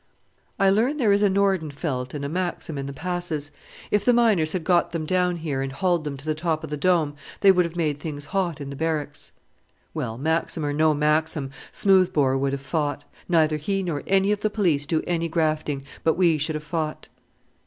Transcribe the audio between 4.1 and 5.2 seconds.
miners had got them